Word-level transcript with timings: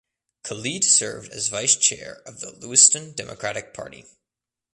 Khalid 0.43 0.83
served 0.83 1.29
as 1.31 1.49
vice 1.49 1.75
chair 1.75 2.23
of 2.25 2.39
the 2.39 2.49
Lewiston 2.49 3.13
Democratic 3.13 3.71
Party. 3.71 4.07